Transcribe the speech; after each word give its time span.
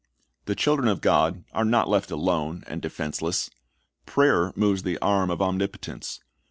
The 0.45 0.55
children 0.55 0.87
of 0.87 0.99
God 0.99 1.43
are 1.53 1.63
not 1.63 1.87
left 1.87 2.09
alone 2.09 2.63
and 2.65 2.81
defenseless. 2.81 3.51
Prayer 4.07 4.51
moves 4.55 4.81
the 4.81 4.97
arm 4.97 5.29
of 5.29 5.43
Omnipotence. 5.43 6.21